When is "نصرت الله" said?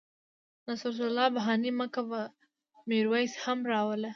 0.67-1.27